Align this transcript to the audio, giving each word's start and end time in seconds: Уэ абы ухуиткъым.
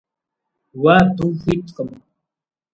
Уэ 0.81 0.93
абы 1.01 1.23
ухуиткъым. 1.27 1.89